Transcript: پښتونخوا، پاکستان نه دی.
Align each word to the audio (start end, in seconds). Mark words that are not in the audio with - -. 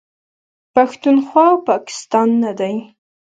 پښتونخوا، 0.73 1.47
پاکستان 1.69 2.29
نه 2.43 2.51
دی. 2.59 2.75